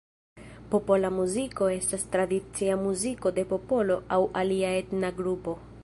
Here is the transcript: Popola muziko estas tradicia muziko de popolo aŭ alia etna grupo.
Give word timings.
Popola 0.75 1.11
muziko 1.17 1.67
estas 1.73 2.05
tradicia 2.15 2.79
muziko 2.87 3.33
de 3.39 3.45
popolo 3.53 4.01
aŭ 4.17 4.21
alia 4.43 4.75
etna 4.83 5.17
grupo. 5.23 5.57